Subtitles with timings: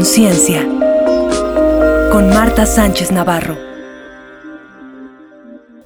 [0.00, 0.66] conciencia.
[2.10, 3.54] Con Marta Sánchez Navarro.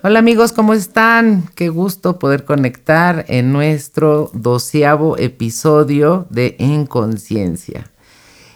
[0.05, 1.49] Hola amigos, ¿cómo están?
[1.57, 7.91] Qué gusto poder conectar en nuestro doceavo episodio de En Conciencia.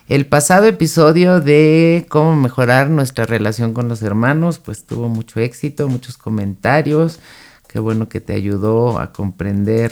[0.08, 5.88] El pasado episodio de cómo mejorar nuestra relación con los hermanos, pues tuvo mucho éxito,
[5.88, 7.18] muchos comentarios.
[7.66, 9.90] Qué bueno que te ayudó a comprender,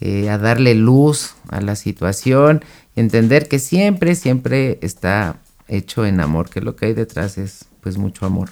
[0.00, 2.64] eh, a darle luz a la situación
[2.96, 7.96] entender que siempre, siempre está hecho en amor, que lo que hay detrás es pues
[7.96, 8.50] mucho amor.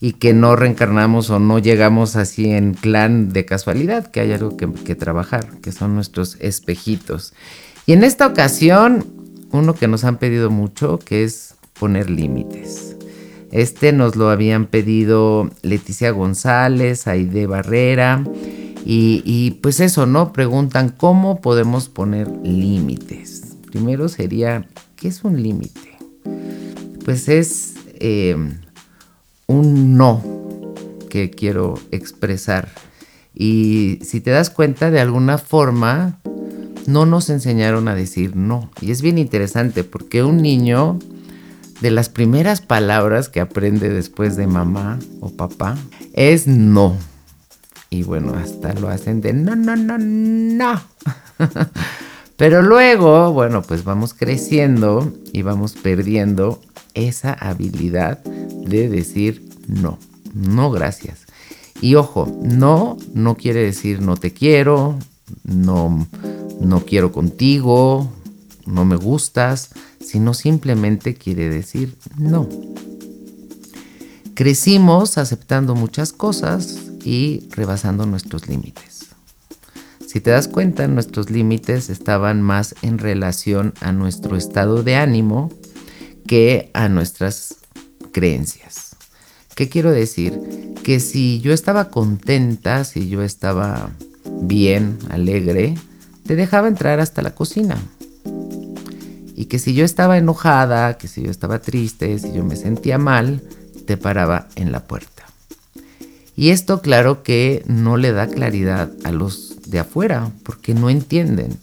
[0.00, 4.56] Y que no reencarnamos o no llegamos así en clan de casualidad, que hay algo
[4.56, 7.32] que, que trabajar, que son nuestros espejitos.
[7.86, 9.06] Y en esta ocasión,
[9.52, 12.96] uno que nos han pedido mucho, que es poner límites.
[13.54, 18.24] Este nos lo habían pedido Leticia González, Aide Barrera,
[18.86, 20.32] y, pues eso, ¿no?
[20.32, 25.98] Preguntan cómo podemos poner límites primero sería, ¿qué es un límite?
[27.04, 28.36] Pues es eh,
[29.48, 30.22] un no
[31.10, 32.68] que quiero expresar.
[33.34, 36.20] Y si te das cuenta, de alguna forma,
[36.86, 38.70] no nos enseñaron a decir no.
[38.80, 41.00] Y es bien interesante porque un niño,
[41.80, 45.76] de las primeras palabras que aprende después de mamá o papá,
[46.12, 46.96] es no.
[47.94, 50.82] Y bueno, hasta lo hacen de no, no, no, no.
[52.36, 56.60] Pero luego, bueno, pues vamos creciendo y vamos perdiendo
[56.94, 60.00] esa habilidad de decir no,
[60.34, 61.20] no gracias.
[61.80, 64.98] Y ojo, no no quiere decir no te quiero,
[65.44, 66.08] no
[66.60, 68.10] no quiero contigo,
[68.66, 69.70] no me gustas,
[70.00, 72.48] sino simplemente quiere decir no.
[74.34, 79.06] Crecimos aceptando muchas cosas y rebasando nuestros límites.
[80.06, 85.52] Si te das cuenta, nuestros límites estaban más en relación a nuestro estado de ánimo
[86.26, 87.56] que a nuestras
[88.12, 88.96] creencias.
[89.54, 90.40] ¿Qué quiero decir?
[90.82, 93.90] Que si yo estaba contenta, si yo estaba
[94.42, 95.74] bien, alegre,
[96.26, 97.76] te dejaba entrar hasta la cocina.
[99.36, 102.98] Y que si yo estaba enojada, que si yo estaba triste, si yo me sentía
[102.98, 103.42] mal,
[103.86, 105.13] te paraba en la puerta.
[106.36, 111.56] Y esto claro que no le da claridad a los de afuera, porque no entienden.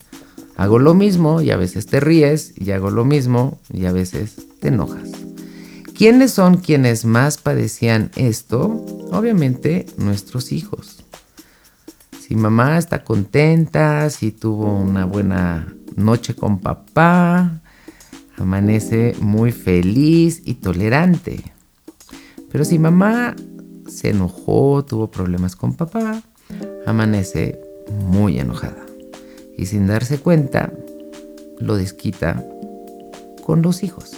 [0.56, 4.36] Hago lo mismo y a veces te ríes, y hago lo mismo y a veces
[4.60, 5.10] te enojas.
[5.98, 8.86] ¿Quiénes son quienes más padecían esto?
[9.12, 11.04] Obviamente nuestros hijos.
[12.20, 17.62] Si mamá está contenta, si tuvo una buena noche con papá,
[18.38, 21.44] amanece muy feliz y tolerante.
[22.52, 23.36] Pero si mamá
[23.92, 26.24] se enojó, tuvo problemas con papá,
[26.86, 27.60] amanece
[28.08, 28.86] muy enojada.
[29.58, 30.72] Y sin darse cuenta,
[31.60, 32.44] lo desquita
[33.46, 34.12] con los hijos.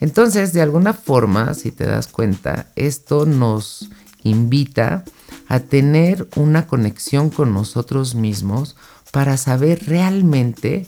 [0.00, 3.90] Entonces, de alguna forma, si te das cuenta, esto nos
[4.22, 5.04] invita
[5.48, 8.76] a tener una conexión con nosotros mismos
[9.10, 10.86] para saber realmente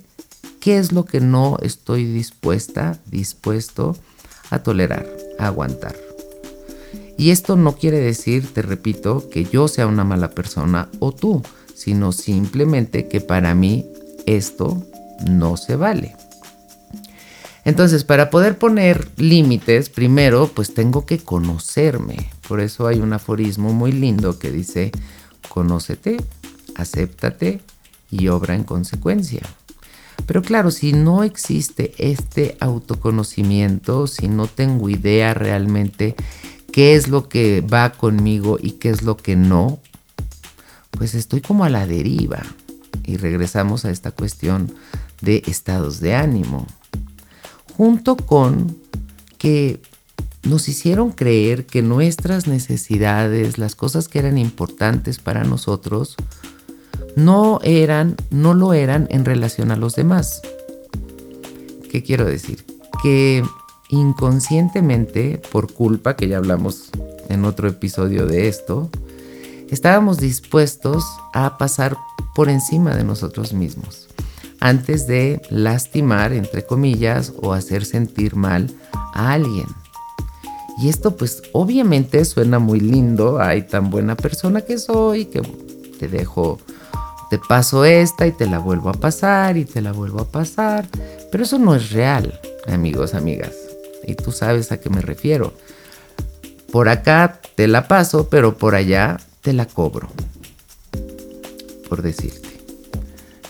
[0.61, 3.97] qué es lo que no estoy dispuesta, dispuesto
[4.51, 5.07] a tolerar,
[5.39, 6.12] a aguantar.
[7.23, 11.41] Y esto no quiere decir, te repito, que yo sea una mala persona o tú,
[11.73, 13.87] sino simplemente que para mí
[14.27, 14.85] esto
[15.29, 16.17] no se vale.
[17.65, 22.29] Entonces, para poder poner límites, primero pues tengo que conocerme.
[22.49, 24.91] Por eso hay un aforismo muy lindo que dice,
[25.49, 26.17] conócete,
[26.75, 27.61] acéptate
[28.11, 29.43] y obra en consecuencia.
[30.27, 36.17] Pero claro, si no existe este autoconocimiento, si no tengo idea realmente
[36.73, 39.79] qué es lo que va conmigo y qué es lo que no,
[40.91, 42.43] pues estoy como a la deriva.
[43.05, 44.73] Y regresamos a esta cuestión
[45.21, 46.67] de estados de ánimo.
[47.77, 48.77] Junto con
[49.39, 49.81] que
[50.43, 56.17] nos hicieron creer que nuestras necesidades, las cosas que eran importantes para nosotros,
[57.17, 60.41] no eran, no lo eran en relación a los demás.
[61.91, 62.65] ¿Qué quiero decir?
[63.03, 63.45] Que
[63.93, 66.91] inconscientemente, por culpa, que ya hablamos
[67.29, 68.91] en otro episodio de esto,
[69.71, 71.97] estábamos dispuestos a pasar
[72.35, 74.09] por encima de nosotros mismos
[74.63, 78.71] antes de lastimar, entre comillas, o hacer sentir mal
[79.13, 79.67] a alguien.
[80.81, 85.43] Y esto pues obviamente suena muy lindo, ay, tan buena persona que soy, que
[85.99, 86.59] te dejo,
[87.29, 90.87] te paso esta y te la vuelvo a pasar y te la vuelvo a pasar,
[91.33, 93.53] pero eso no es real, amigos, amigas,
[94.07, 95.55] y tú sabes a qué me refiero.
[96.71, 100.09] Por acá te la paso, pero por allá te la cobro.
[101.89, 102.49] Por decirte.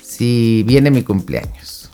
[0.02, 1.90] Si viene mi cumpleaños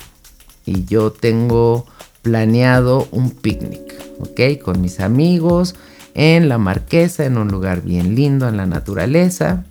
[0.64, 1.86] y yo tengo
[2.22, 4.62] planeado un picnic, ¿ok?
[4.62, 5.74] Con mis amigos
[6.14, 9.64] en la marquesa, en un lugar bien lindo, en la naturaleza.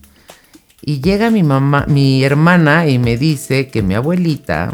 [0.82, 4.74] Y llega mi mamá, mi hermana y me dice que mi abuelita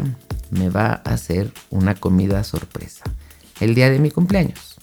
[0.50, 3.04] me va a hacer una comida sorpresa
[3.60, 4.76] el día de mi cumpleaños.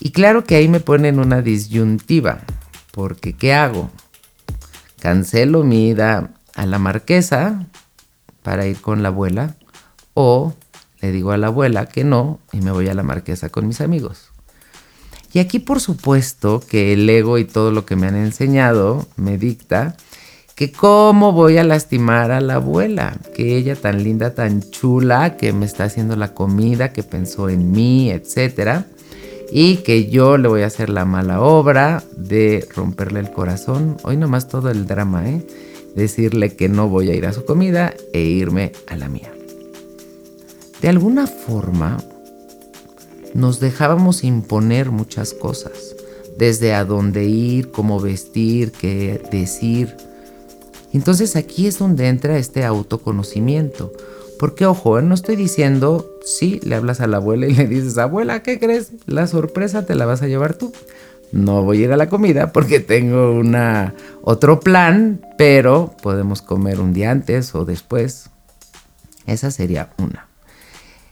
[0.00, 2.40] Y claro que ahí me ponen una disyuntiva,
[2.90, 3.90] porque ¿qué hago?
[4.98, 7.66] Cancelo mi ida a la marquesa
[8.42, 9.56] para ir con la abuela
[10.14, 10.54] o
[11.00, 13.80] le digo a la abuela que no y me voy a la marquesa con mis
[13.80, 14.30] amigos.
[15.32, 19.38] Y aquí por supuesto que el ego y todo lo que me han enseñado me
[19.38, 19.96] dicta
[20.62, 25.52] que cómo voy a lastimar a la abuela, que ella tan linda, tan chula, que
[25.52, 28.86] me está haciendo la comida, que pensó en mí, etcétera,
[29.50, 33.96] y que yo le voy a hacer la mala obra de romperle el corazón.
[34.04, 35.44] Hoy nomás todo el drama, ¿eh?
[35.96, 39.32] Decirle que no voy a ir a su comida e irme a la mía.
[40.80, 41.96] De alguna forma,
[43.34, 45.96] nos dejábamos imponer muchas cosas,
[46.38, 49.96] desde a dónde ir, cómo vestir, qué decir.
[50.92, 53.92] Entonces aquí es donde entra este autoconocimiento.
[54.38, 58.42] Porque ojo, no estoy diciendo, sí, le hablas a la abuela y le dices, abuela,
[58.42, 58.90] ¿qué crees?
[59.06, 60.72] La sorpresa te la vas a llevar tú.
[61.30, 66.80] No voy a ir a la comida porque tengo una otro plan, pero podemos comer
[66.80, 68.30] un día antes o después.
[69.26, 70.26] Esa sería una.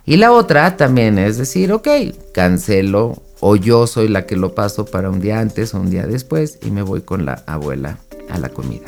[0.04, 1.88] Y la otra también es decir, ok,
[2.34, 6.06] cancelo o yo soy la que lo paso para un día antes o un día
[6.06, 7.98] después y me voy con la abuela
[8.28, 8.86] a la comida.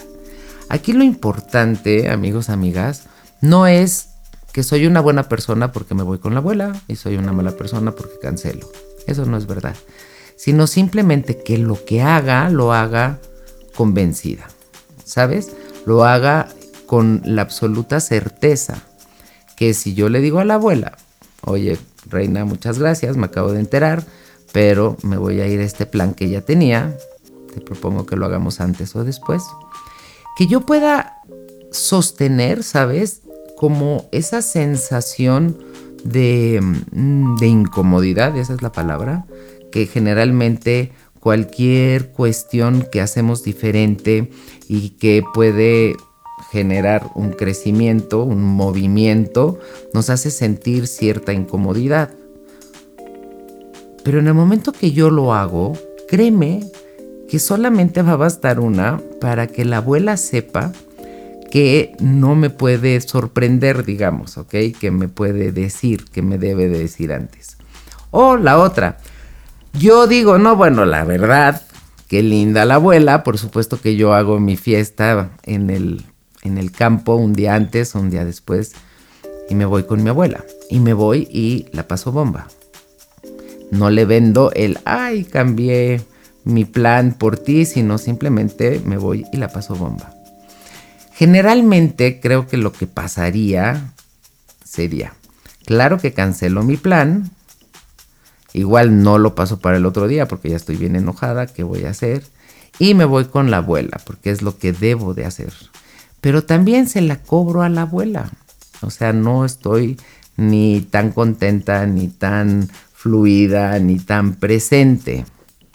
[0.73, 3.03] Aquí lo importante, amigos, amigas,
[3.43, 4.09] no es
[4.55, 7.51] que soy una buena persona porque me voy con la abuela y soy una mala
[7.51, 8.67] persona porque cancelo.
[9.07, 9.77] Eso no es verdad.
[10.35, 13.19] Sino simplemente que lo que haga, lo haga
[13.77, 14.49] convencida.
[15.05, 15.53] ¿Sabes?
[15.85, 16.49] Lo haga
[16.87, 18.83] con la absoluta certeza
[19.57, 20.97] que si yo le digo a la abuela,
[21.43, 21.77] oye,
[22.09, 24.05] reina, muchas gracias, me acabo de enterar,
[24.53, 26.97] pero me voy a ir a este plan que ya tenía,
[27.53, 29.43] te propongo que lo hagamos antes o después,
[30.37, 31.19] que yo pueda
[31.71, 33.23] sostener, ¿sabes?
[33.57, 35.59] Como esa sensación
[36.05, 39.27] de, mm, de incomodidad, esa es la palabra,
[39.71, 44.31] que generalmente cualquier cuestión que hacemos diferente
[44.69, 45.97] y que puede
[46.51, 49.59] generar un crecimiento, un movimiento,
[49.95, 52.11] nos hace sentir cierta incomodidad.
[54.05, 55.73] Pero en el momento que yo lo hago,
[56.09, 56.61] créeme
[57.33, 60.71] que solamente va a bastar una para que la abuela sepa
[61.51, 64.55] que no me puede sorprender, digamos, ¿ok?
[64.79, 67.57] Que me puede decir, que me debe de decir antes.
[68.11, 68.99] O la otra,
[69.73, 71.63] yo digo, no, bueno, la verdad,
[72.07, 76.05] qué linda la abuela, por supuesto que yo hago mi fiesta en el
[76.43, 78.73] en el campo un día antes un día después
[79.49, 80.45] y me voy con mi abuela.
[80.69, 82.49] Y me voy y la paso bomba.
[83.71, 86.03] No le vendo el, ay, cambié
[86.45, 90.15] mi plan por ti, sino simplemente me voy y la paso bomba.
[91.15, 93.93] Generalmente creo que lo que pasaría
[94.65, 95.15] sería,
[95.67, 97.31] claro que cancelo mi plan,
[98.53, 101.85] igual no lo paso para el otro día porque ya estoy bien enojada, ¿qué voy
[101.85, 102.25] a hacer?
[102.79, 105.53] Y me voy con la abuela porque es lo que debo de hacer
[106.23, 108.31] pero también se la cobro a la abuela.
[108.81, 109.99] O sea, no estoy
[110.37, 115.27] ni tan contenta, ni tan fluida, ni tan presente.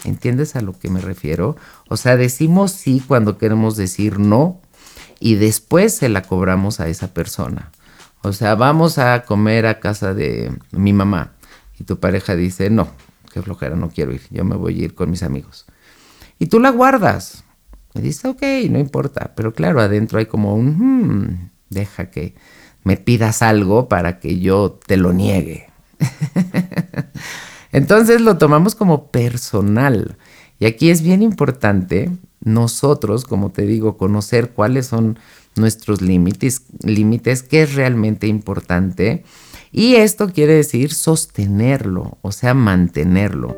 [0.03, 1.55] ¿Entiendes a lo que me refiero?
[1.89, 4.61] O sea, decimos sí cuando queremos decir no
[5.19, 7.71] y después se la cobramos a esa persona.
[8.21, 11.33] O sea, vamos a comer a casa de mi mamá
[11.79, 12.89] y tu pareja dice, no,
[13.31, 15.65] qué flojera, no quiero ir, yo me voy a ir con mis amigos.
[16.39, 17.43] Y tú la guardas,
[17.93, 22.35] me dice, ok, no importa, pero claro, adentro hay como un, hmm, deja que
[22.83, 25.69] me pidas algo para que yo te lo niegue.
[27.77, 30.17] Entonces lo tomamos como personal.
[30.57, 32.09] Y aquí es bien importante
[32.43, 35.19] nosotros, como te digo, conocer cuáles son
[35.55, 39.23] nuestros límites, límites, qué es realmente importante.
[39.71, 43.55] Y esto quiere decir sostenerlo, o sea, mantenerlo.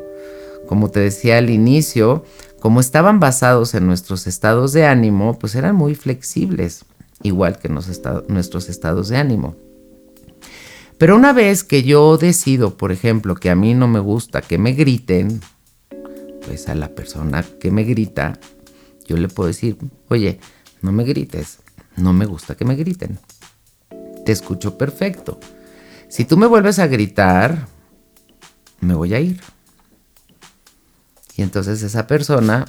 [0.68, 2.22] Como te decía al inicio,
[2.60, 6.84] como estaban basados en nuestros estados de ánimo, pues eran muy flexibles,
[7.22, 9.56] igual que nuestros estados de ánimo.
[11.00, 14.58] Pero una vez que yo decido, por ejemplo, que a mí no me gusta que
[14.58, 15.40] me griten,
[16.44, 18.38] pues a la persona que me grita,
[19.06, 19.78] yo le puedo decir,
[20.08, 20.40] oye,
[20.82, 21.60] no me grites,
[21.96, 23.18] no me gusta que me griten.
[24.26, 25.40] Te escucho perfecto.
[26.10, 27.66] Si tú me vuelves a gritar,
[28.82, 29.40] me voy a ir.
[31.34, 32.66] Y entonces esa persona,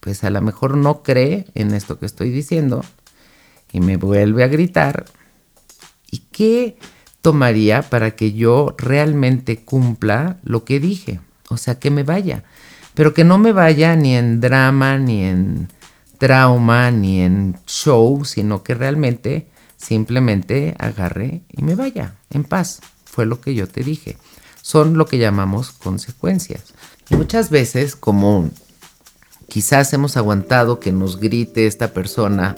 [0.00, 2.84] pues a lo mejor no cree en esto que estoy diciendo
[3.72, 5.06] y me vuelve a gritar.
[6.10, 6.76] ¿Y qué
[7.22, 11.20] tomaría para que yo realmente cumpla lo que dije?
[11.48, 12.44] O sea, que me vaya.
[12.94, 15.68] Pero que no me vaya ni en drama, ni en
[16.18, 22.80] trauma, ni en show, sino que realmente simplemente agarre y me vaya en paz.
[23.04, 24.18] Fue lo que yo te dije.
[24.62, 26.74] Son lo que llamamos consecuencias.
[27.08, 28.50] Y muchas veces, como
[29.48, 32.54] quizás hemos aguantado que nos grite esta persona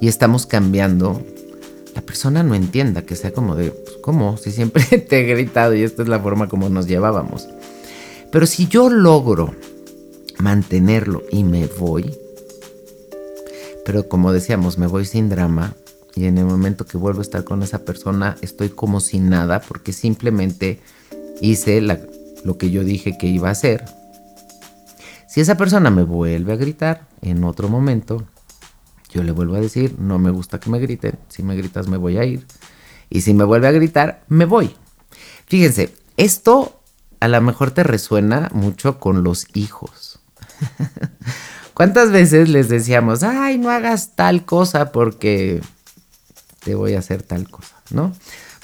[0.00, 1.24] y estamos cambiando,
[2.00, 4.38] la persona no entienda, que sea como de, pues, ¿cómo?
[4.38, 7.46] Si siempre te he gritado y esta es la forma como nos llevábamos.
[8.32, 9.54] Pero si yo logro
[10.38, 12.16] mantenerlo y me voy,
[13.84, 15.74] pero como decíamos, me voy sin drama
[16.14, 19.60] y en el momento que vuelvo a estar con esa persona estoy como sin nada
[19.60, 20.80] porque simplemente
[21.42, 23.84] hice lo que yo dije que iba a hacer.
[25.28, 28.24] Si esa persona me vuelve a gritar en otro momento,
[29.10, 31.96] yo le vuelvo a decir, no me gusta que me griten, si me gritas me
[31.96, 32.46] voy a ir.
[33.08, 34.74] Y si me vuelve a gritar, me voy.
[35.46, 36.80] Fíjense, esto
[37.18, 40.20] a lo mejor te resuena mucho con los hijos.
[41.74, 45.60] ¿Cuántas veces les decíamos, ay, no hagas tal cosa porque
[46.62, 48.14] te voy a hacer tal cosa, ¿no?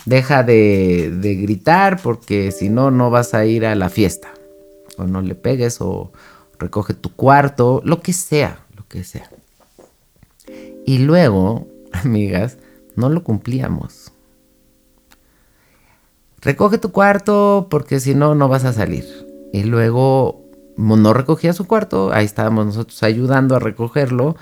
[0.04, 4.28] Deja de, de gritar porque si no, no vas a ir a la fiesta.
[4.96, 6.12] O no le pegues o
[6.58, 9.28] recoge tu cuarto, lo que sea, lo que sea.
[10.86, 12.56] Y luego, amigas,
[12.94, 14.12] no lo cumplíamos.
[16.40, 19.04] Recoge tu cuarto porque si no, no vas a salir.
[19.52, 24.36] Y luego no recogía su cuarto, ahí estábamos nosotros ayudando a recogerlo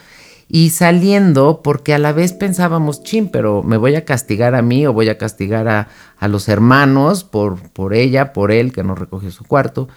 [0.48, 4.86] y saliendo porque a la vez pensábamos, chin, pero me voy a castigar a mí
[4.86, 8.94] o voy a castigar a, a los hermanos por, por ella, por él que no
[8.94, 9.88] recogió su cuarto.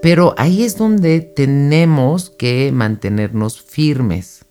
[0.00, 4.44] Pero ahí es donde tenemos que mantenernos firmes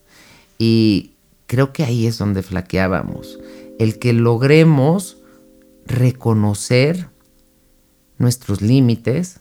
[0.58, 1.14] y
[1.48, 3.40] creo que ahí es donde flaqueábamos.
[3.80, 5.18] El que logremos
[5.86, 7.10] reconocer
[8.18, 9.40] nuestros límites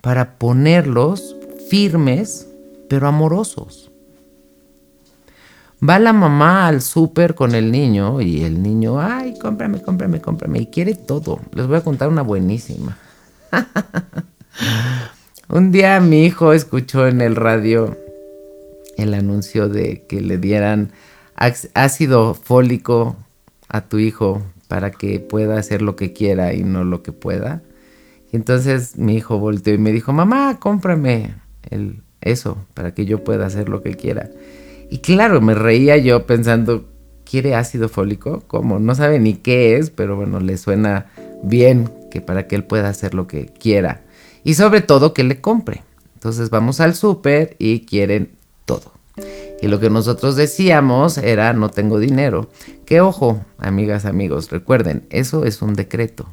[0.00, 1.36] para ponerlos
[1.68, 2.48] firmes
[2.88, 3.90] pero amorosos.
[5.86, 10.60] Va la mamá al súper con el niño y el niño, ay, cómprame, cómprame, cómprame.
[10.60, 11.40] Y quiere todo.
[11.52, 12.96] Les voy a contar una buenísima.
[15.48, 17.96] Un día mi hijo escuchó en el radio
[18.96, 20.92] el anuncio de que le dieran
[21.36, 23.16] ácido fólico
[23.68, 27.62] a tu hijo para que pueda hacer lo que quiera y no lo que pueda.
[28.32, 31.34] Y entonces mi hijo volteó y me dijo, mamá, cómprame
[31.70, 34.30] el, eso para que yo pueda hacer lo que quiera.
[34.90, 36.88] Y claro, me reía yo pensando,
[37.24, 38.42] ¿quiere ácido fólico?
[38.46, 41.06] Como no sabe ni qué es, pero bueno, le suena
[41.42, 44.02] bien que para que él pueda hacer lo que quiera.
[44.44, 45.82] Y sobre todo que le compre.
[46.14, 48.30] Entonces vamos al súper y quieren
[48.64, 48.95] todo.
[49.60, 52.50] Y lo que nosotros decíamos era no tengo dinero.
[52.84, 56.28] Que ojo, amigas, amigos, recuerden, eso es un decreto.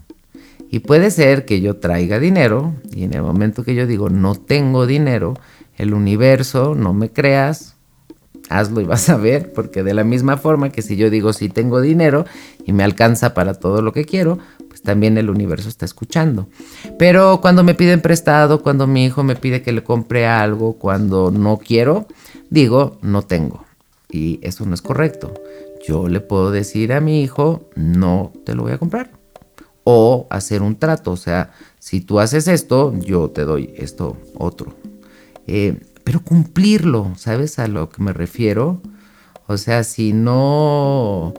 [0.69, 4.35] Y puede ser que yo traiga dinero y en el momento que yo digo no
[4.35, 5.35] tengo dinero,
[5.77, 7.75] el universo, no me creas,
[8.49, 11.49] hazlo y vas a ver, porque de la misma forma que si yo digo sí
[11.49, 12.25] tengo dinero
[12.65, 14.39] y me alcanza para todo lo que quiero,
[14.83, 16.47] también el universo está escuchando.
[16.99, 21.31] Pero cuando me piden prestado, cuando mi hijo me pide que le compre algo, cuando
[21.31, 22.07] no quiero,
[22.49, 23.65] digo, no tengo.
[24.09, 25.33] Y eso no es correcto.
[25.87, 29.11] Yo le puedo decir a mi hijo, no te lo voy a comprar.
[29.83, 34.75] O hacer un trato, o sea, si tú haces esto, yo te doy esto otro.
[35.47, 38.81] Eh, pero cumplirlo, ¿sabes a lo que me refiero?
[39.47, 41.33] O sea, si no...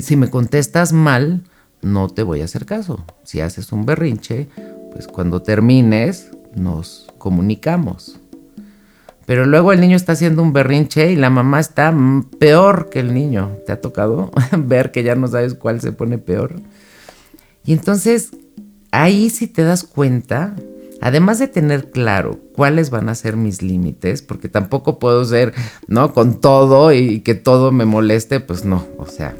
[0.00, 1.44] Si me contestas mal,
[1.80, 3.04] no te voy a hacer caso.
[3.22, 4.48] Si haces un berrinche,
[4.92, 8.18] pues cuando termines, nos comunicamos.
[9.26, 11.94] Pero luego el niño está haciendo un berrinche y la mamá está
[12.38, 13.58] peor que el niño.
[13.66, 16.56] ¿Te ha tocado ver que ya no sabes cuál se pone peor?
[17.64, 18.30] Y entonces,
[18.92, 20.54] ahí si te das cuenta,
[21.00, 25.52] además de tener claro cuáles van a ser mis límites, porque tampoco puedo ser,
[25.88, 26.12] ¿no?
[26.12, 29.36] Con todo y que todo me moleste, pues no, o sea,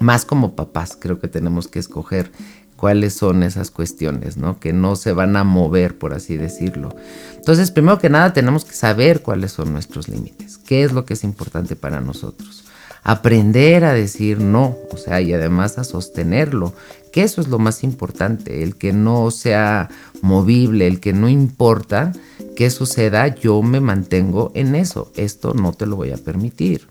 [0.00, 2.30] más como papás creo que tenemos que escoger
[2.78, 4.60] cuáles son esas cuestiones, ¿no?
[4.60, 6.94] Que no se van a mover, por así decirlo.
[7.36, 11.14] Entonces, primero que nada, tenemos que saber cuáles son nuestros límites, qué es lo que
[11.14, 12.64] es importante para nosotros.
[13.02, 16.72] Aprender a decir no, o sea, y además a sostenerlo,
[17.12, 19.88] que eso es lo más importante, el que no sea
[20.22, 22.12] movible, el que no importa
[22.54, 26.86] qué suceda, yo me mantengo en eso, esto no te lo voy a permitir.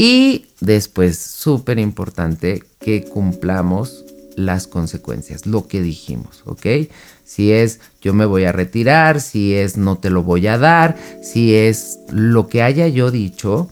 [0.00, 6.88] Y después, súper importante, que cumplamos las consecuencias, lo que dijimos, ¿ok?
[7.24, 10.96] Si es yo me voy a retirar, si es no te lo voy a dar,
[11.22, 13.68] si es lo que haya yo dicho,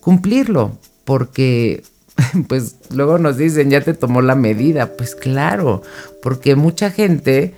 [0.00, 1.82] cumplirlo, porque
[2.48, 4.96] Pues luego nos dicen, ya te tomó la medida.
[4.96, 5.82] Pues claro,
[6.22, 7.52] porque mucha gente,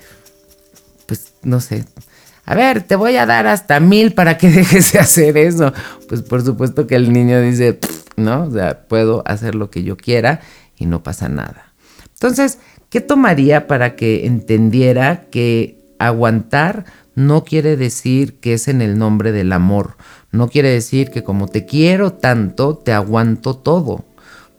[1.06, 1.84] pues no sé,
[2.48, 5.72] a ver, te voy a dar hasta mil para que dejes de hacer eso.
[6.08, 7.78] Pues por supuesto que el niño dice,
[8.18, 8.44] ¿no?
[8.44, 10.40] O sea, puedo hacer lo que yo quiera
[10.76, 11.72] y no pasa nada.
[12.14, 12.58] Entonces,
[12.90, 16.84] ¿qué tomaría para que entendiera que aguantar
[17.14, 19.96] no quiere decir que es en el nombre del amor?
[20.30, 24.04] No quiere decir que como te quiero tanto, te aguanto todo.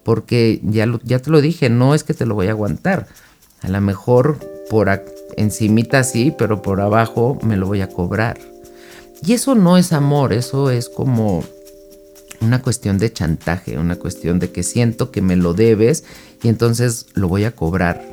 [0.03, 3.07] Porque ya, ya te lo dije, no es que te lo voy a aguantar.
[3.61, 4.39] A lo mejor
[4.69, 4.89] por
[5.37, 8.39] encimita sí, pero por abajo me lo voy a cobrar.
[9.21, 11.43] Y eso no es amor, eso es como
[12.41, 16.03] una cuestión de chantaje, una cuestión de que siento que me lo debes
[16.41, 18.03] y entonces lo voy a cobrar.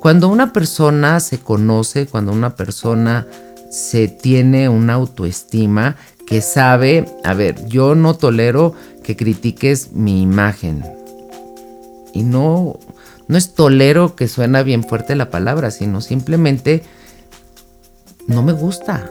[0.00, 3.26] Cuando una persona se conoce, cuando una persona
[3.70, 5.96] se tiene una autoestima
[6.26, 10.84] que sabe, a ver, yo no tolero que critiques mi imagen.
[12.12, 12.78] Y no,
[13.28, 16.82] no es tolero que suena bien fuerte la palabra, sino simplemente
[18.26, 19.10] no me gusta.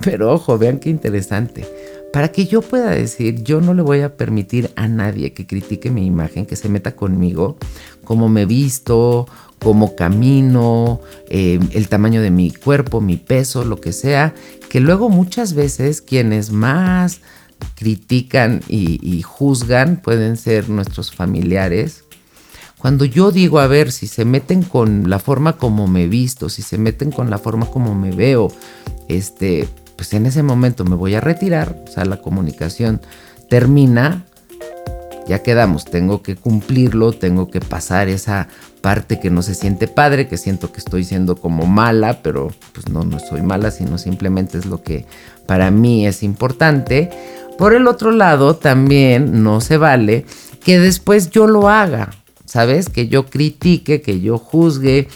[0.00, 1.66] Pero ojo, vean qué interesante
[2.12, 5.90] para que yo pueda decir, yo no le voy a permitir a nadie que critique
[5.90, 7.56] mi imagen, que se meta conmigo,
[8.04, 9.28] cómo me visto,
[9.60, 14.34] cómo camino, eh, el tamaño de mi cuerpo, mi peso, lo que sea,
[14.68, 17.20] que luego muchas veces quienes más
[17.76, 22.04] critican y, y juzgan pueden ser nuestros familiares.
[22.78, 26.62] Cuando yo digo, a ver, si se meten con la forma como me visto, si
[26.62, 28.50] se meten con la forma como me veo,
[29.06, 29.68] este,
[30.00, 33.02] pues en ese momento me voy a retirar, o sea, la comunicación
[33.50, 34.24] termina,
[35.28, 38.48] ya quedamos, tengo que cumplirlo, tengo que pasar esa
[38.80, 42.88] parte que no se siente padre, que siento que estoy siendo como mala, pero pues
[42.88, 45.04] no, no soy mala, sino simplemente es lo que
[45.44, 47.10] para mí es importante.
[47.58, 50.24] Por el otro lado, también no se vale
[50.64, 52.08] que después yo lo haga,
[52.46, 52.88] ¿sabes?
[52.88, 55.08] Que yo critique, que yo juzgue,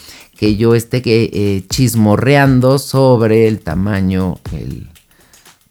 [0.44, 4.90] que yo esté eh, chismorreando sobre el tamaño, el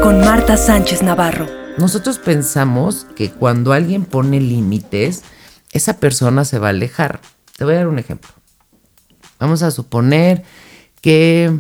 [0.03, 1.47] con Marta Sánchez Navarro.
[1.77, 5.23] Nosotros pensamos que cuando alguien pone límites,
[5.71, 7.21] esa persona se va a alejar.
[7.57, 8.29] Te voy a dar un ejemplo.
[9.39, 10.43] Vamos a suponer
[10.99, 11.57] que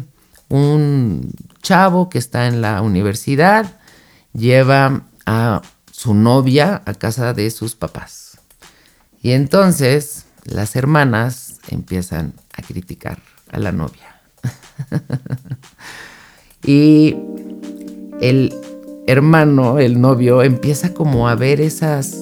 [0.49, 3.79] un chavo que está en la universidad
[4.33, 5.61] lleva a
[6.01, 8.39] su novia a casa de sus papás.
[9.21, 13.19] Y entonces las hermanas empiezan a criticar
[13.51, 14.19] a la novia.
[16.65, 17.15] y
[18.19, 18.51] el
[19.05, 22.17] hermano, el novio, empieza como a ver esas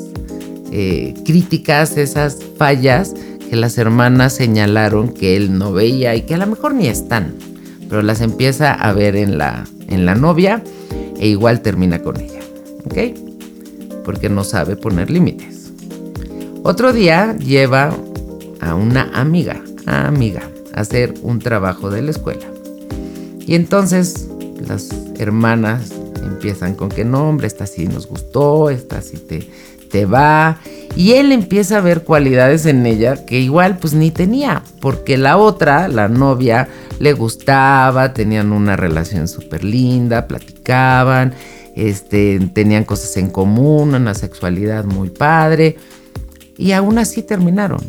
[0.73, 3.13] eh, críticas, esas fallas
[3.49, 7.33] que las hermanas señalaron que él no veía y que a lo mejor ni están,
[7.87, 10.61] pero las empieza a ver en la, en la novia
[11.17, 12.41] e igual termina con ella.
[12.83, 13.28] ¿Ok?
[14.09, 15.71] Porque no sabe poner límites.
[16.63, 17.95] Otro día lleva
[18.59, 20.41] a una amiga, amiga,
[20.73, 22.47] a hacer un trabajo de la escuela.
[23.45, 24.27] Y entonces
[24.67, 25.91] las hermanas
[26.23, 29.47] empiezan con que no, hombre, esta sí nos gustó, esta sí te,
[29.91, 30.57] te va.
[30.95, 35.37] Y él empieza a ver cualidades en ella que igual pues ni tenía, porque la
[35.37, 36.67] otra, la novia,
[36.97, 41.35] le gustaba, tenían una relación súper linda, platicaban,
[41.87, 45.77] este, tenían cosas en común, una sexualidad muy padre,
[46.57, 47.81] y aún así terminaron.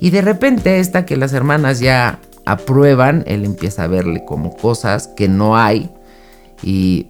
[0.00, 5.08] Y de repente esta que las hermanas ya aprueban, él empieza a verle como cosas
[5.08, 5.90] que no hay
[6.62, 7.08] y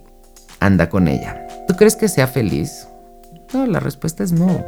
[0.59, 1.47] anda con ella.
[1.67, 2.87] ¿Tú crees que sea feliz?
[3.53, 4.65] No, la respuesta es no.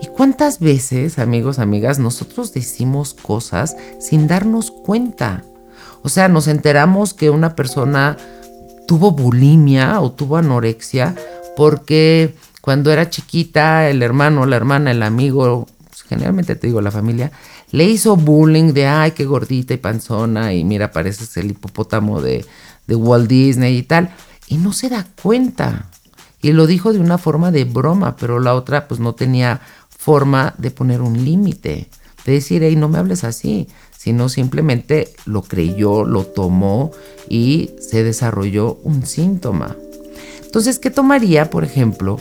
[0.00, 5.44] ¿Y cuántas veces, amigos, amigas, nosotros decimos cosas sin darnos cuenta?
[6.02, 8.16] O sea, nos enteramos que una persona
[8.86, 11.14] tuvo bulimia o tuvo anorexia
[11.56, 16.90] porque cuando era chiquita, el hermano, la hermana, el amigo, pues, generalmente te digo la
[16.90, 17.30] familia,
[17.70, 22.44] le hizo bullying de, ay, qué gordita y panzona, y mira, pareces el hipopótamo de,
[22.86, 24.10] de Walt Disney y tal,
[24.48, 25.86] y no se da cuenta.
[26.42, 30.54] Y lo dijo de una forma de broma, pero la otra pues no tenía forma
[30.58, 31.88] de poner un límite,
[32.26, 36.90] de decir, hey, no me hables así, sino simplemente lo creyó, lo tomó
[37.28, 39.76] y se desarrolló un síntoma.
[40.44, 42.18] Entonces, ¿qué tomaría, por ejemplo,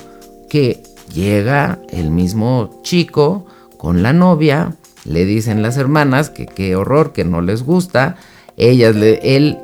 [0.49, 3.45] que llega el mismo chico
[3.77, 8.17] con la novia, le dicen las hermanas que qué horror, que no les gusta,
[8.57, 9.57] ellas, él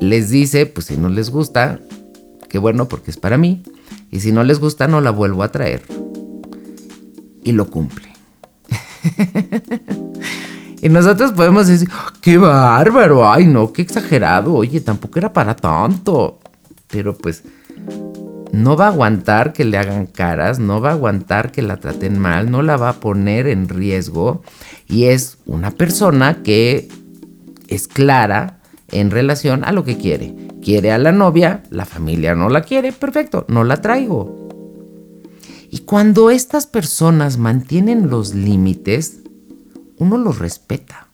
[0.00, 1.80] les dice, pues si no les gusta,
[2.48, 3.62] qué bueno porque es para mí,
[4.10, 5.82] y si no les gusta no la vuelvo a traer.
[7.44, 8.17] Y lo cumple.
[10.82, 11.88] y nosotros podemos decir,
[12.20, 16.40] qué bárbaro, ay no, qué exagerado, oye, tampoco era para tanto.
[16.88, 17.42] Pero pues
[18.52, 22.18] no va a aguantar que le hagan caras, no va a aguantar que la traten
[22.18, 24.42] mal, no la va a poner en riesgo.
[24.86, 26.88] Y es una persona que
[27.68, 28.58] es clara
[28.90, 32.92] en relación a lo que quiere quiere a la novia, la familia no la quiere,
[32.92, 34.47] perfecto, no la traigo.
[35.70, 39.20] Y cuando estas personas mantienen los límites,
[39.98, 41.08] uno los respeta.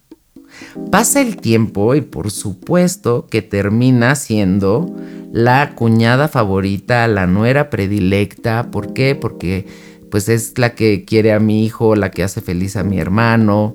[0.90, 4.94] Pasa el tiempo y por supuesto que termina siendo
[5.32, 8.70] la cuñada favorita, la nuera predilecta.
[8.70, 9.16] ¿Por qué?
[9.16, 9.66] Porque
[10.10, 13.74] pues es la que quiere a mi hijo, la que hace feliz a mi hermano.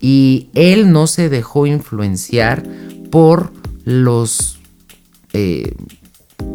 [0.00, 2.64] Y él no se dejó influenciar
[3.10, 3.52] por
[3.84, 4.58] los
[5.32, 5.72] eh,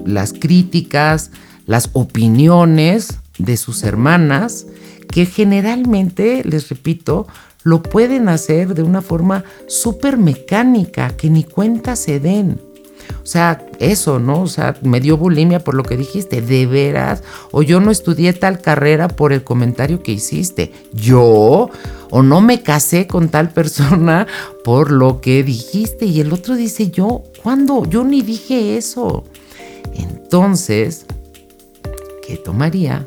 [0.05, 1.31] las críticas,
[1.65, 4.67] las opiniones de sus hermanas,
[5.09, 7.27] que generalmente, les repito,
[7.63, 12.59] lo pueden hacer de una forma súper mecánica, que ni cuenta se den.
[13.21, 14.41] O sea, eso, ¿no?
[14.41, 17.23] O sea, me dio bulimia por lo que dijiste, de veras.
[17.51, 20.71] O yo no estudié tal carrera por el comentario que hiciste.
[20.93, 21.69] Yo,
[22.09, 24.27] o no me casé con tal persona
[24.63, 26.05] por lo que dijiste.
[26.05, 27.85] Y el otro dice, yo, ¿cuándo?
[27.85, 29.23] Yo ni dije eso.
[29.93, 31.05] Entonces,
[32.25, 33.05] ¿qué tomaría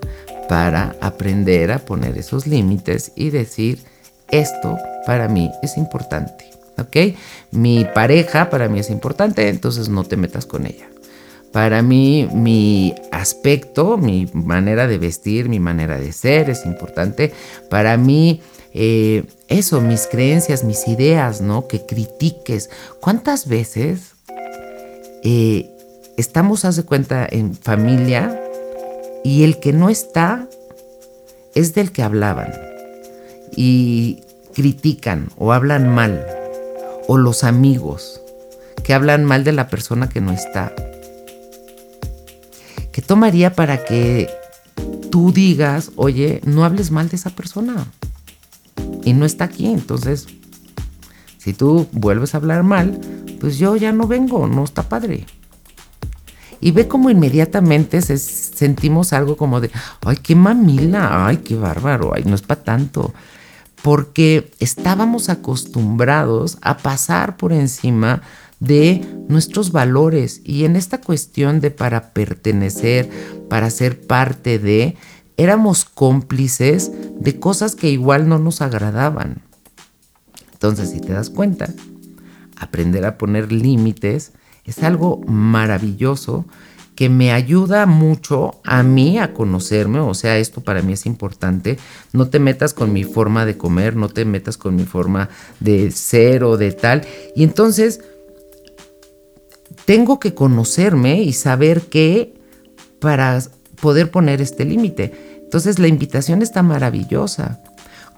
[0.49, 3.81] para aprender a poner esos límites y decir,
[4.31, 6.47] esto para mí es importante?
[6.79, 7.17] ¿ok?
[7.53, 10.89] Mi pareja para mí es importante, entonces no te metas con ella.
[11.53, 17.33] Para mí, mi aspecto, mi manera de vestir, mi manera de ser es importante.
[17.71, 18.43] Para mí,
[18.75, 21.67] eh, eso, mis creencias, mis ideas, ¿no?
[21.67, 22.69] Que critiques.
[23.01, 24.17] ¿Cuántas veces
[25.23, 25.71] eh,
[26.19, 28.39] estamos, haz de cuenta, en familia
[29.27, 30.49] y el que no está
[31.57, 32.53] es del que hablaban
[33.57, 34.21] y
[34.55, 36.25] critican o hablan mal
[37.09, 38.21] o los amigos
[38.85, 40.73] que hablan mal de la persona que no está.
[42.93, 44.31] ¿Qué tomaría para que
[45.11, 47.85] tú digas, oye, no hables mal de esa persona?
[49.03, 50.29] Y no está aquí, entonces,
[51.39, 53.01] si tú vuelves a hablar mal,
[53.41, 55.27] pues yo ya no vengo, no está padre.
[56.61, 57.99] Y ve como inmediatamente
[58.57, 59.71] sentimos algo como de,
[60.05, 63.13] ay, qué mamila, ay, qué bárbaro, ay, no es para tanto
[63.87, 68.21] porque estábamos acostumbrados a pasar por encima
[68.59, 73.09] de nuestros valores y en esta cuestión de para pertenecer,
[73.49, 74.97] para ser parte de,
[75.37, 76.91] éramos cómplices
[77.21, 79.43] de cosas que igual no nos agradaban.
[80.53, 81.69] Entonces, si te das cuenta,
[82.57, 84.33] aprender a poner límites
[84.65, 86.45] es algo maravilloso
[86.97, 91.79] que me ayuda mucho a mí a conocerme, o sea, esto para mí es importante,
[92.13, 95.29] no te metas con mi forma de comer, no te metas con mi forma
[95.61, 97.07] de ser o de tal,
[97.37, 98.01] y entonces
[99.85, 102.35] tengo que conocerme y saber qué
[102.99, 103.41] para
[103.81, 105.39] poder poner este límite.
[105.45, 107.63] Entonces la invitación está maravillosa.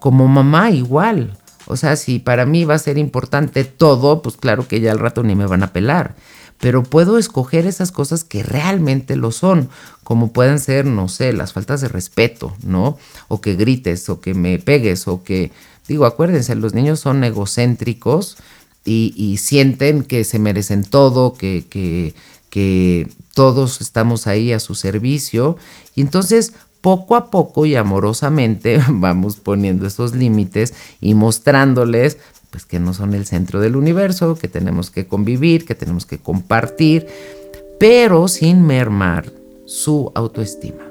[0.00, 1.36] Como mamá igual.
[1.66, 4.98] O sea, si para mí va a ser importante todo, pues claro que ya al
[4.98, 6.14] rato ni me van a pelar
[6.60, 9.68] pero puedo escoger esas cosas que realmente lo son,
[10.02, 12.98] como pueden ser, no sé, las faltas de respeto, ¿no?
[13.28, 15.52] O que grites, o que me pegues, o que,
[15.86, 18.36] digo, acuérdense, los niños son egocéntricos
[18.84, 22.14] y, sienten que se merecen todo, que, que,
[22.48, 25.58] que todos estamos ahí a su servicio,
[25.94, 32.18] y entonces poco a poco y amorosamente vamos poniendo esos límites y mostrándoles
[32.50, 36.18] pues que no son el centro del universo, que tenemos que convivir, que tenemos que
[36.18, 37.06] compartir,
[37.78, 39.32] pero sin mermar
[39.66, 40.84] su autoestima,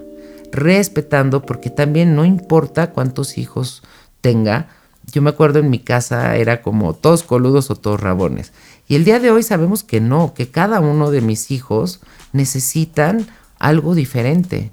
[0.52, 3.82] respetando porque también no importa cuántos hijos
[4.22, 4.70] tenga.
[5.12, 8.52] Yo me acuerdo en mi casa era como todos coludos o todos rabones.
[8.88, 12.02] Y el día de hoy sabemos que no, que cada uno de mis hijos
[12.34, 13.26] necesitan
[13.58, 14.72] algo diferente.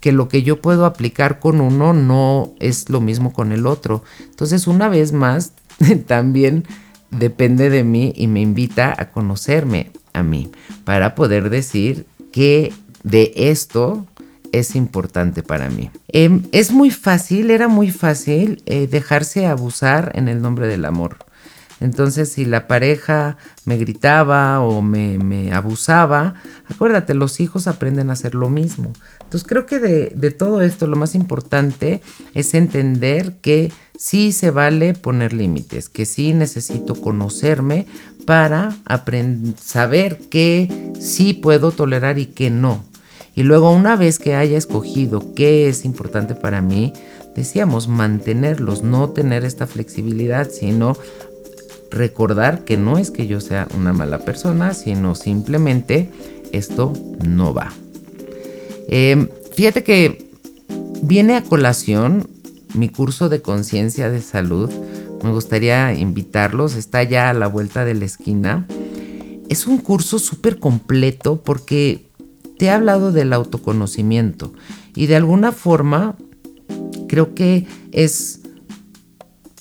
[0.00, 4.04] que lo que yo puedo aplicar con uno no es lo mismo con el otro.
[4.20, 5.54] Entonces, una vez más,
[6.06, 6.64] también
[7.10, 10.50] depende de mí y me invita a conocerme a mí
[10.84, 14.06] para poder decir que de esto
[14.52, 15.90] es importante para mí.
[16.08, 21.18] Em, es muy fácil, era muy fácil eh, dejarse abusar en el nombre del amor.
[21.80, 26.34] Entonces, si la pareja me gritaba o me, abusaba,
[26.68, 28.92] acuérdate, los hijos aprenden a hacer lo mismo.
[29.22, 32.02] Entonces, creo que de, de, todo esto lo más importante
[32.34, 37.86] es entender que sí se vale poner límites, que sí necesito conocerme
[38.24, 38.76] para
[39.60, 42.84] saber qué sí puedo tolerar y qué no.
[43.34, 46.92] Y luego una vez que haya escogido qué es importante para mí,
[47.34, 50.96] decíamos mantenerlos, no tener esta flexibilidad, sino
[51.90, 56.10] recordar que no es que yo sea una mala persona, sino simplemente
[56.52, 56.92] esto
[57.26, 57.72] no va.
[58.88, 60.30] Em, fíjate que
[61.02, 62.28] viene a colación
[62.78, 64.70] mi curso de conciencia de salud.
[65.22, 68.66] Me gustaría invitarlos, está ya a la vuelta de la esquina.
[69.48, 72.06] Es un curso súper completo porque
[72.58, 74.52] te he hablado del autoconocimiento
[74.94, 76.16] y de alguna forma
[77.08, 78.40] creo que es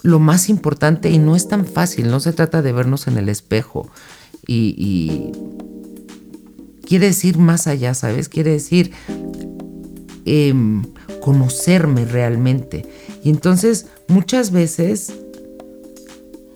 [0.01, 3.29] lo más importante y no es tan fácil, no se trata de vernos en el
[3.29, 3.89] espejo
[4.45, 5.31] y,
[6.85, 8.29] quiere decir más allá, ¿sabes?
[8.29, 8.93] Quiere decir
[10.25, 10.83] em,
[11.27, 12.85] conocerme realmente.
[13.21, 15.11] Y entonces muchas veces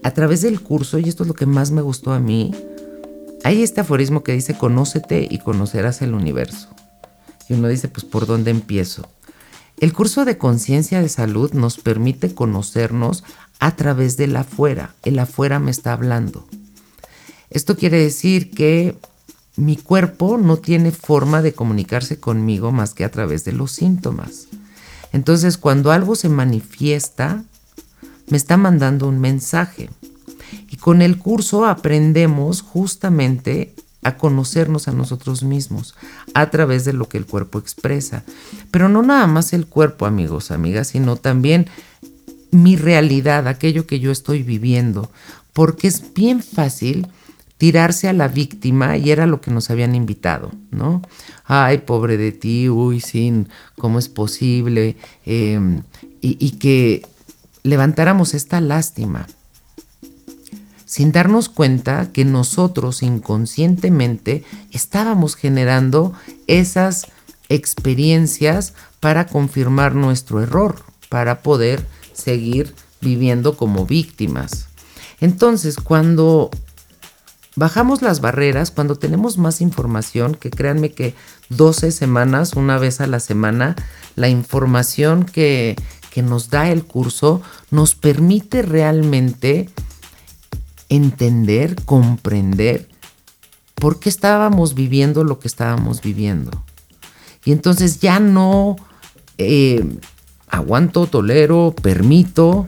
[0.01, 2.55] a través del curso, y esto es lo que más me gustó a mí,
[3.43, 6.69] hay este aforismo que dice, conócete y conocerás el universo.
[7.49, 9.09] Y uno dice, pues, ¿por dónde empiezo?
[9.81, 13.25] El curso de conciencia de salud nos permite conocernos
[13.59, 14.95] a través del afuera.
[15.03, 16.47] El afuera me está hablando.
[17.49, 18.95] Esto quiere decir que
[19.57, 24.47] mi cuerpo no tiene forma de comunicarse conmigo más que a través de los síntomas.
[25.11, 27.43] Entonces, cuando algo se manifiesta,
[28.27, 29.89] me está mandando un mensaje.
[30.69, 35.95] Y con el curso aprendemos justamente a conocernos a nosotros mismos
[36.33, 38.23] a través de lo que el cuerpo expresa.
[38.71, 41.67] Pero no nada más el cuerpo, amigos, amigas, sino también
[42.51, 45.11] mi realidad, aquello que yo estoy viviendo.
[45.53, 47.07] Porque es bien fácil
[47.61, 51.03] tirarse a la víctima y era lo que nos habían invitado, ¿no?
[51.45, 54.97] Ay, pobre de ti, uy, sin, ¿cómo es posible?
[55.27, 55.83] Em,
[56.21, 57.05] y que
[57.61, 59.27] levantáramos esta lástima
[60.85, 66.13] sin darnos cuenta que nosotros inconscientemente estábamos generando
[66.47, 67.11] esas
[67.47, 74.65] experiencias para confirmar nuestro error, para poder seguir viviendo como víctimas.
[75.19, 76.49] Entonces, cuando
[77.55, 81.15] bajamos las barreras, cuando tenemos más información, que créanme que
[81.49, 83.75] 12 semanas, una vez a la semana,
[84.15, 85.75] la información que,
[86.11, 89.69] que nos da el curso nos permite realmente
[90.89, 92.89] entender, comprender
[93.75, 96.51] por qué estábamos viviendo lo que estábamos viviendo.
[97.43, 98.75] Y entonces ya no
[99.37, 99.83] eh,
[100.49, 102.67] aguanto, tolero, permito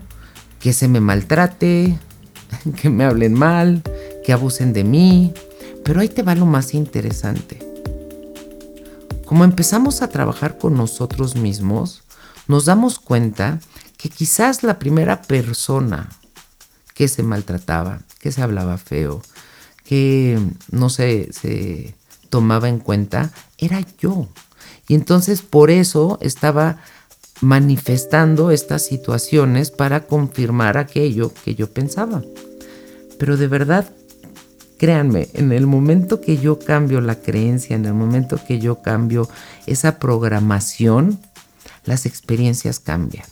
[0.58, 1.98] que se me maltrate,
[2.82, 3.82] que me hablen mal,
[4.24, 5.32] que abusen de mí.
[5.84, 7.58] Pero ahí te va lo más interesante.
[9.26, 12.02] Como empezamos a trabajar con nosotros mismos,
[12.48, 13.60] nos damos cuenta
[13.96, 16.08] que quizás la primera persona
[16.94, 19.22] que se maltrataba, que se hablaba feo,
[19.84, 20.38] que
[20.70, 21.94] no se, se
[22.30, 24.28] tomaba en cuenta, era yo.
[24.88, 26.78] Y entonces por eso estaba
[27.40, 32.22] manifestando estas situaciones para confirmar aquello que yo pensaba.
[33.18, 33.90] Pero de verdad,
[34.78, 39.28] créanme, en el momento que yo cambio la creencia, en el momento que yo cambio
[39.66, 41.20] esa programación,
[41.84, 43.26] las experiencias cambian.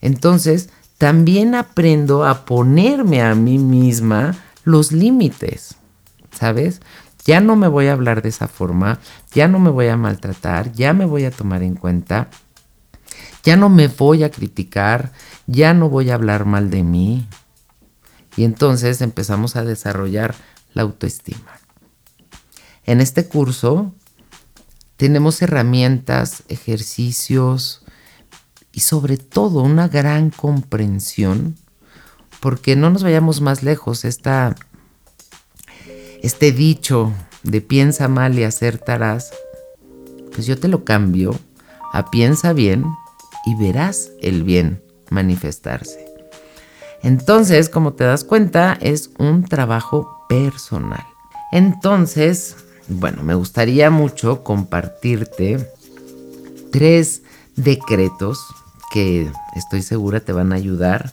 [0.00, 5.76] Entonces, también aprendo a ponerme a mí misma los límites,
[6.30, 6.80] ¿sabes?
[7.24, 8.98] Ya no me voy a hablar de esa forma,
[9.32, 12.28] ya no me voy a maltratar, ya me voy a tomar en cuenta,
[13.42, 15.12] ya no me voy a criticar,
[15.46, 17.26] ya no voy a hablar mal de mí.
[18.36, 20.34] Y entonces empezamos a desarrollar
[20.72, 21.58] la autoestima.
[22.84, 23.94] En este curso
[24.96, 27.82] tenemos herramientas, ejercicios,
[28.72, 31.56] y sobre todo una gran comprensión,
[32.40, 34.54] porque no nos vayamos más lejos, esta,
[36.22, 39.32] este dicho de piensa mal y acertarás,
[40.32, 41.38] pues yo te lo cambio
[41.92, 42.84] a piensa bien
[43.46, 46.06] y verás el bien manifestarse.
[47.02, 51.04] Entonces, como te das cuenta, es un trabajo personal.
[51.50, 52.54] Entonces,
[52.86, 55.68] bueno, me gustaría mucho compartirte
[56.70, 57.22] tres
[57.56, 58.38] decretos
[58.92, 61.12] que estoy segura te van a ayudar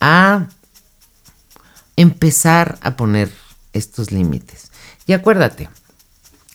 [0.00, 0.48] a
[1.96, 3.30] empezar a poner
[3.74, 4.70] estos límites.
[5.06, 5.68] Y acuérdate,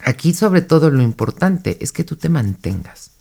[0.04, 3.12] aquí sobre todo lo importante es que tú te mantengas.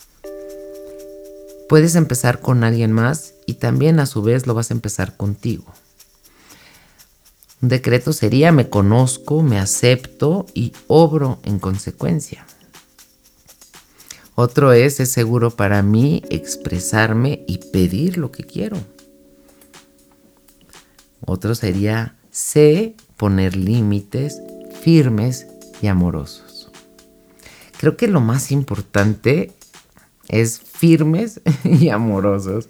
[1.69, 5.65] Puedes empezar con alguien más y también a su vez lo vas a empezar contigo.
[7.63, 12.45] Un decreto sería me conozco, me acepto y obro en consecuencia.
[14.35, 18.79] Otro es, es seguro para mí expresarme y pedir lo que quiero.
[21.25, 24.43] Otro sería, sé poner límites
[24.81, 25.47] firmes
[25.81, 26.69] y amorosos.
[27.79, 29.53] Creo que lo más importante
[30.29, 32.69] es firmes y amorosos.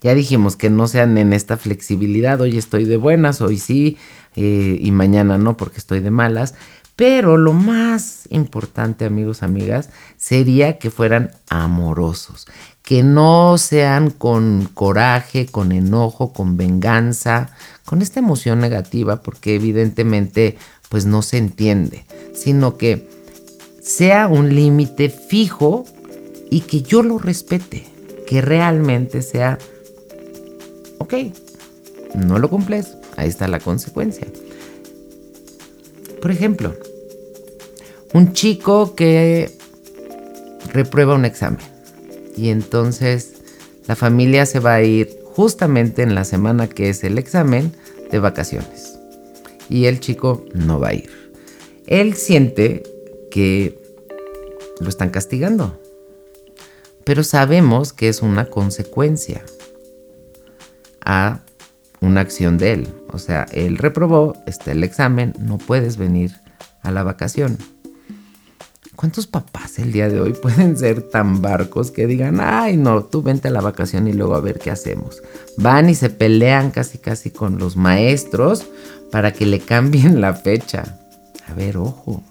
[0.00, 3.96] Ya dijimos que no sean en esta flexibilidad, hoy estoy de buenas, hoy sí,
[4.36, 6.54] eh, y mañana no porque estoy de malas.
[6.94, 12.48] Pero lo más importante, amigos, amigas, sería que fueran amorosos,
[12.82, 17.50] que no sean con coraje, con enojo, con venganza,
[17.84, 20.58] con esta emoción negativa, porque evidentemente
[20.88, 23.08] pues no se entiende, sino que
[23.80, 25.84] sea un límite fijo
[26.50, 27.86] y que yo lo respete,
[28.26, 29.58] que realmente sea,
[30.98, 31.14] ok,
[32.14, 34.26] no lo cumples, ahí está la consecuencia.
[36.20, 36.74] Por ejemplo,
[38.12, 39.50] un chico que
[40.72, 41.64] reprueba un examen
[42.36, 43.34] y entonces
[43.86, 47.72] la familia se va a ir justamente en la semana que es el examen
[48.10, 48.98] de vacaciones
[49.68, 51.10] y el chico no va a ir.
[51.86, 52.82] Él siente
[53.30, 53.78] que
[54.80, 55.78] lo están castigando,
[57.04, 59.44] pero sabemos que es una consecuencia
[61.08, 61.40] a
[62.00, 62.88] una acción de él.
[63.10, 66.36] O sea, él reprobó, está el examen, no puedes venir
[66.82, 67.58] a la vacación.
[68.94, 73.22] ¿Cuántos papás el día de hoy pueden ser tan barcos que digan, ay no, tú
[73.22, 75.22] vente a la vacación y luego a ver qué hacemos?
[75.56, 78.66] Van y se pelean casi casi con los maestros
[79.10, 80.98] para que le cambien la fecha.
[81.48, 82.22] A ver, ojo,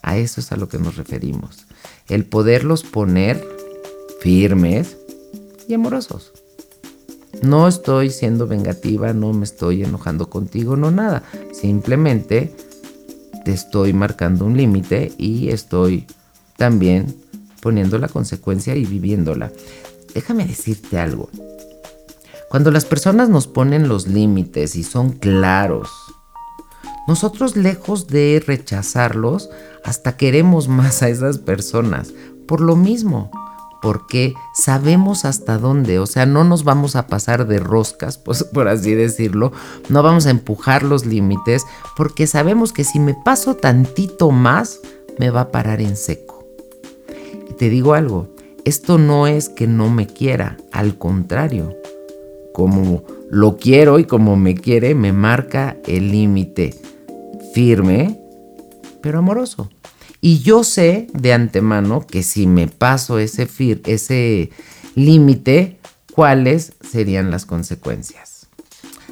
[0.00, 1.66] a eso es a lo que nos referimos.
[2.08, 3.46] El poderlos poner
[4.20, 4.96] firmes
[5.68, 6.31] y amorosos.
[7.40, 11.22] No estoy siendo vengativa, no me estoy enojando contigo, no nada.
[11.52, 12.54] Simplemente
[13.44, 16.06] te estoy marcando un límite y estoy
[16.56, 17.16] también
[17.60, 19.50] poniendo la consecuencia y viviéndola.
[20.14, 21.30] Déjame decirte algo.
[22.50, 25.88] Cuando las personas nos ponen los límites y son claros,
[27.08, 29.50] nosotros lejos de rechazarlos,
[29.84, 32.12] hasta queremos más a esas personas.
[32.46, 33.30] Por lo mismo,
[33.82, 38.68] porque sabemos hasta dónde, o sea, no nos vamos a pasar de roscas, pues, por
[38.68, 39.52] así decirlo,
[39.88, 41.64] no vamos a empujar los límites,
[41.96, 44.80] porque sabemos que si me paso tantito más,
[45.18, 46.46] me va a parar en seco.
[47.50, 48.28] Y te digo algo,
[48.64, 51.76] esto no es que no me quiera, al contrario,
[52.54, 56.74] como lo quiero y como me quiere, me marca el límite
[57.52, 58.20] firme,
[59.00, 59.68] pero amoroso.
[60.24, 63.48] Y yo sé de antemano que si me paso ese,
[63.86, 64.50] ese
[64.94, 65.78] límite,
[66.12, 68.46] cuáles serían las consecuencias.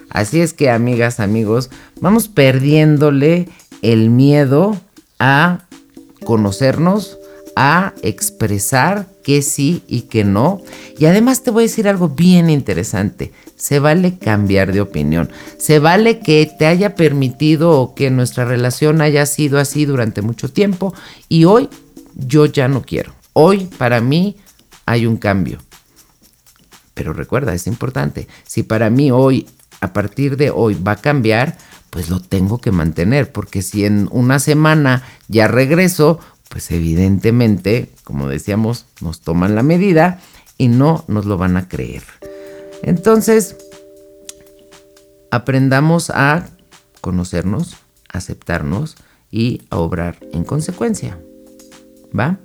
[0.09, 1.70] Así es que, amigas, amigos,
[2.01, 3.49] vamos perdiéndole
[3.83, 4.81] el miedo
[5.18, 5.66] a
[6.25, 7.18] conocernos,
[7.56, 10.62] a expresar que sí y que no.
[10.98, 13.32] Y además te voy a decir algo bien interesante.
[13.56, 15.30] Se vale cambiar de opinión.
[15.58, 20.50] Se vale que te haya permitido o que nuestra relación haya sido así durante mucho
[20.50, 20.94] tiempo
[21.28, 21.68] y hoy
[22.14, 23.14] yo ya no quiero.
[23.32, 24.36] Hoy para mí
[24.86, 25.58] hay un cambio.
[26.94, 28.28] Pero recuerda, es importante.
[28.44, 29.46] Si para mí hoy,
[29.80, 31.56] a partir de hoy va a cambiar,
[31.90, 38.28] pues lo tengo que mantener, porque si en una semana ya regreso, pues evidentemente, como
[38.28, 40.20] decíamos, nos toman la medida
[40.58, 42.02] y no nos lo van a creer.
[42.82, 43.56] Entonces,
[45.30, 46.48] aprendamos a
[47.00, 47.76] conocernos,
[48.08, 48.96] aceptarnos
[49.30, 51.18] y a obrar en consecuencia.
[52.18, 52.40] ¿Va?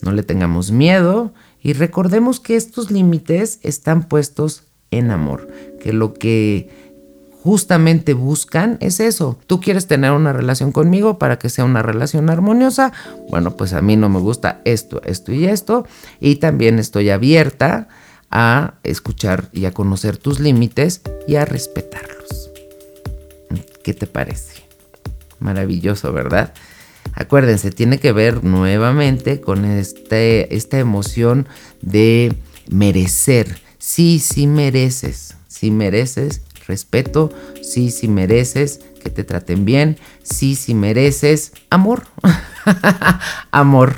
[0.00, 5.50] No le tengamos miedo y recordemos que estos límites están puestos en amor,
[5.82, 6.83] que lo que
[7.44, 9.38] justamente buscan es eso.
[9.46, 12.90] Tú quieres tener una relación conmigo para que sea una relación armoniosa.
[13.28, 15.86] Bueno, pues a mí no me gusta esto, esto y esto.
[16.20, 17.88] Y también estoy abierta
[18.30, 22.50] a escuchar y a conocer tus límites y a respetarlos.
[23.82, 24.62] ¿Qué te parece?
[25.38, 26.54] Maravilloso, ¿verdad?
[27.12, 31.46] Acuérdense, tiene que ver nuevamente con este, esta emoción
[31.82, 32.34] de
[32.70, 33.60] merecer.
[33.76, 40.74] Sí, sí mereces, sí mereces respeto, sí, sí mereces que te traten bien, sí, sí
[40.74, 42.04] mereces amor,
[43.50, 43.94] amor.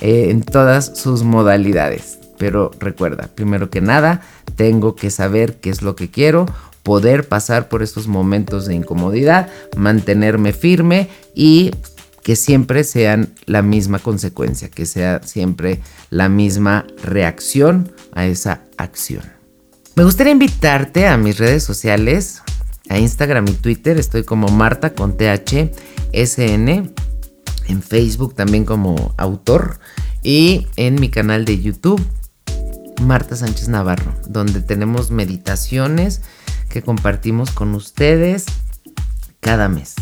[0.00, 2.18] eh, en todas sus modalidades.
[2.38, 4.20] Pero recuerda, primero que nada,
[4.56, 6.46] tengo que saber qué es lo que quiero,
[6.82, 11.72] poder pasar por estos momentos de incomodidad, mantenerme firme y
[12.22, 15.80] que siempre sean la misma consecuencia, que sea siempre
[16.10, 19.35] la misma reacción a esa acción.
[19.96, 22.42] Me gustaría invitarte a mis redes sociales,
[22.90, 25.70] a Instagram y Twitter, estoy como Marta con TH
[26.12, 26.92] SN,
[27.68, 29.80] en Facebook también como autor
[30.22, 32.06] y en mi canal de YouTube
[33.00, 36.20] Marta Sánchez Navarro, donde tenemos meditaciones
[36.68, 38.44] que compartimos con ustedes
[39.40, 39.94] cada mes.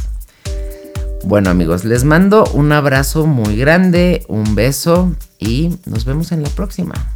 [1.23, 6.51] Bueno amigos, les mando un abrazo muy grande, un beso y nos vemos en la
[6.51, 7.14] próxima.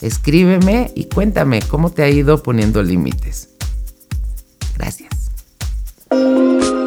[0.00, 3.50] Escríbeme y cuéntame cómo te ha ido poniendo límites.
[4.76, 5.10] Gracias.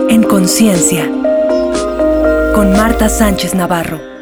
[0.09, 1.05] En conciencia,
[2.55, 4.12] con Marta Sánchez Navarro.